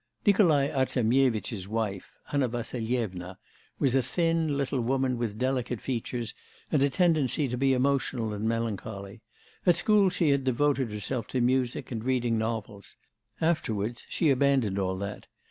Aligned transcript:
Nikolai 0.25 0.67
Artemyevitch's 0.69 1.67
wife, 1.67 2.17
Anna 2.33 2.47
Vassilyevna, 2.47 3.37
was 3.77 3.93
a 3.93 4.01
thin, 4.01 4.57
little 4.57 4.81
woman 4.81 5.15
with 5.19 5.37
delicate 5.37 5.79
features, 5.79 6.33
and 6.71 6.81
a 6.81 6.89
tendency 6.89 7.47
to 7.47 7.55
be 7.55 7.73
emotional 7.73 8.33
and 8.33 8.49
melancholy. 8.49 9.21
At 9.63 9.75
school, 9.75 10.09
she 10.09 10.29
had 10.31 10.43
devoted 10.43 10.89
herself 10.91 11.27
to 11.27 11.39
music 11.39 11.91
and 11.91 12.03
reading 12.03 12.39
novels; 12.39 12.97
afterwards 13.39 14.07
she 14.09 14.31
abandoned 14.31 14.79
all 14.79 14.97
that. 14.97 15.27